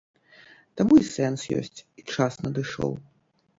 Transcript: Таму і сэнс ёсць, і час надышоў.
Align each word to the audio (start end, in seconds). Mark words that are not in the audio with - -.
Таму 0.81 0.97
і 1.01 1.05
сэнс 1.09 1.45
ёсць, 1.59 1.79
і 2.01 2.07
час 2.15 2.33
надышоў. 2.47 2.91